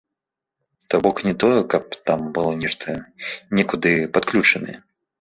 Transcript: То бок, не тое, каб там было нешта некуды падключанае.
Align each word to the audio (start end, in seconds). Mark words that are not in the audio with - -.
То 0.93 1.01
бок, 1.03 1.17
не 1.27 1.33
тое, 1.43 1.59
каб 1.75 1.99
там 2.13 2.19
было 2.39 2.57
нешта 2.65 2.99
некуды 3.61 3.97
падключанае. 4.17 4.77